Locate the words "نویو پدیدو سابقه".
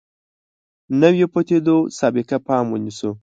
1.01-2.37